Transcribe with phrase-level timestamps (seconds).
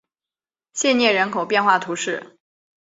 [0.73, 2.39] 谢涅人口变化图示